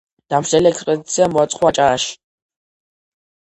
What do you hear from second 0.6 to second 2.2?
ექსპედიცია მოაწყო აჭარაში.